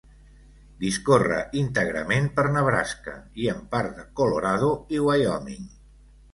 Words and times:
Discorre 0.83 1.37
íntegrament 1.61 2.31
per 2.41 2.47
Nebraska, 2.57 3.15
i 3.45 3.53
en 3.55 3.63
part 3.77 3.95
de 4.01 4.09
Colorado 4.23 4.73
i 4.99 5.07
Wyoming. 5.09 5.73